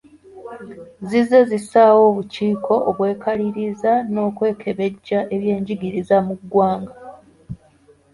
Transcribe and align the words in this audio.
Zizze 1.09 1.39
zissaawo 1.49 2.01
obukiiko 2.09 2.73
obwekaliriza 2.89 3.93
n'okwekebejja 4.13 5.19
eby'enjigiriza 5.35 6.17
mu 6.25 6.33
ggwanga. 6.39 6.95